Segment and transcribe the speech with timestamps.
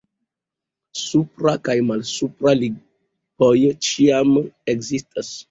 [1.01, 3.53] Supra kaj malsupra lipoj
[3.91, 4.35] ĉiam
[4.77, 5.33] ekzistas.